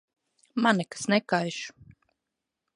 Man 0.61 0.77
nekas 0.79 1.05
nekaiš. 1.13 1.59